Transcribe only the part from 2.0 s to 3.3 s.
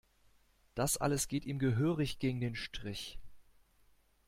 gegen den Strich.